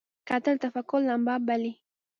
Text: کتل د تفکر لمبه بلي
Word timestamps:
کتل 0.29 0.55
د 0.59 0.61
تفکر 0.63 0.99
لمبه 1.09 1.35
بلي 1.47 1.73